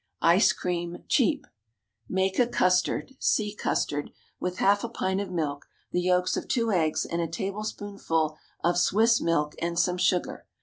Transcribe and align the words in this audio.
ICE 0.23 0.51
CREAM, 0.51 1.03
CHEAP. 1.09 1.45
Make 2.09 2.39
a 2.39 2.47
custard 2.47 3.11
(see 3.19 3.53
CUSTARD) 3.53 4.09
with 4.39 4.57
half 4.57 4.83
a 4.83 4.89
pint 4.89 5.21
of 5.21 5.29
milk, 5.29 5.67
the 5.91 6.01
yolks 6.01 6.35
of 6.35 6.47
two 6.47 6.71
eggs, 6.71 7.05
and 7.05 7.21
a 7.21 7.27
tablespoonful 7.27 8.35
of 8.63 8.79
Swiss 8.79 9.21
milk 9.21 9.53
and 9.61 9.77
some 9.77 9.99
sugar. 9.99 10.47